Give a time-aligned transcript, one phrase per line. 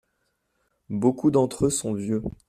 [0.89, 2.23] Beaucoup d’entre eux sont vieux.